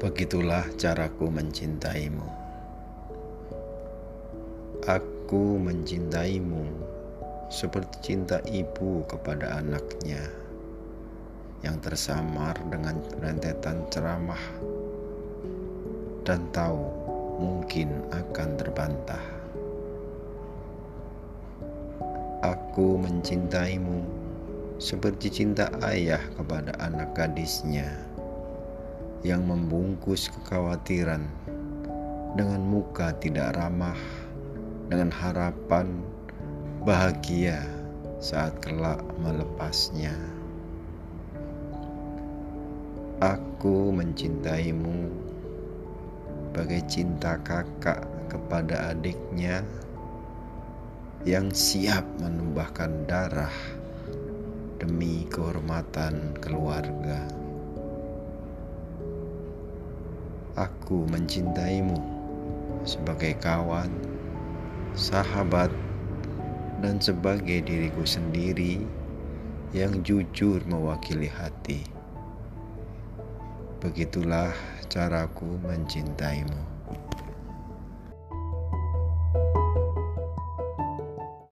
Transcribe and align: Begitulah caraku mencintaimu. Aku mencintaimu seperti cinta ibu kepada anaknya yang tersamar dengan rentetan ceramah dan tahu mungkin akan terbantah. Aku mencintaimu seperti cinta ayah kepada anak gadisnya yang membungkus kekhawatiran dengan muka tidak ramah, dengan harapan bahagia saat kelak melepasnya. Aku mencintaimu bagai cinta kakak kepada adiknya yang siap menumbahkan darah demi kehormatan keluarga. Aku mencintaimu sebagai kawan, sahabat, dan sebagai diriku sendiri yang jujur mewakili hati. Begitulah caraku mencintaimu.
Begitulah 0.00 0.64
caraku 0.80 1.28
mencintaimu. 1.28 2.24
Aku 4.88 5.60
mencintaimu 5.60 6.64
seperti 7.52 8.00
cinta 8.00 8.40
ibu 8.48 9.04
kepada 9.04 9.60
anaknya 9.60 10.24
yang 11.60 11.76
tersamar 11.84 12.56
dengan 12.72 12.96
rentetan 13.20 13.84
ceramah 13.92 14.40
dan 16.24 16.48
tahu 16.56 16.80
mungkin 17.36 17.92
akan 18.08 18.56
terbantah. 18.56 19.24
Aku 22.40 22.96
mencintaimu 22.96 24.00
seperti 24.80 25.28
cinta 25.28 25.68
ayah 25.84 26.24
kepada 26.40 26.72
anak 26.80 27.12
gadisnya 27.12 28.09
yang 29.20 29.44
membungkus 29.44 30.32
kekhawatiran 30.32 31.28
dengan 32.32 32.62
muka 32.64 33.12
tidak 33.20 33.52
ramah, 33.58 33.98
dengan 34.88 35.12
harapan 35.12 36.00
bahagia 36.86 37.60
saat 38.16 38.56
kelak 38.64 39.04
melepasnya. 39.20 40.16
Aku 43.20 43.92
mencintaimu 43.92 45.12
bagai 46.56 46.80
cinta 46.88 47.36
kakak 47.44 48.08
kepada 48.32 48.96
adiknya 48.96 49.60
yang 51.28 51.52
siap 51.52 52.08
menumbahkan 52.16 53.04
darah 53.04 53.52
demi 54.80 55.28
kehormatan 55.28 56.32
keluarga. 56.40 57.49
Aku 60.58 61.06
mencintaimu 61.06 61.94
sebagai 62.82 63.38
kawan, 63.38 63.86
sahabat, 64.98 65.70
dan 66.80 66.98
sebagai 66.98 67.62
diriku 67.62 68.02
sendiri 68.02 68.82
yang 69.70 70.02
jujur 70.02 70.58
mewakili 70.66 71.30
hati. 71.30 71.86
Begitulah 73.78 74.50
caraku 74.90 75.60
mencintaimu. 75.62 76.58